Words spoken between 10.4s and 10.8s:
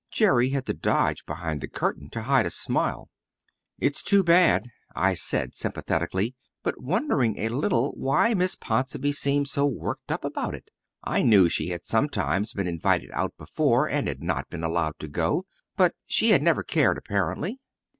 it.